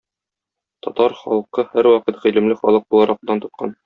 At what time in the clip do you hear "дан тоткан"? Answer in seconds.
3.31-3.77